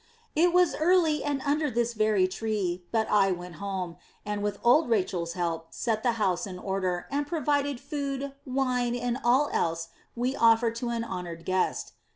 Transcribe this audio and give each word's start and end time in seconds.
"It 0.35 0.51
was 0.51 0.73
early 0.77 1.23
and 1.23 1.43
under 1.45 1.69
this 1.69 1.93
very 1.93 2.27
tree; 2.27 2.85
but 2.91 3.07
I 3.11 3.31
went 3.31 3.57
home 3.57 3.97
and, 4.25 4.41
with 4.41 4.57
old 4.63 4.89
Rachel's 4.89 5.33
help, 5.33 5.67
set 5.75 6.01
the 6.01 6.13
house 6.13 6.47
in 6.47 6.57
order, 6.57 7.05
and 7.11 7.27
provided 7.27 7.79
food, 7.79 8.33
wine, 8.43 8.95
and 8.95 9.19
all 9.23 9.51
else 9.53 9.89
we 10.15 10.35
offer 10.35 10.71
to 10.71 10.89
an 10.89 11.03
honored 11.03 11.45
guest. 11.45 11.93